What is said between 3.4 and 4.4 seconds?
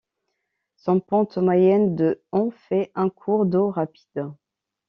d'eau rapide.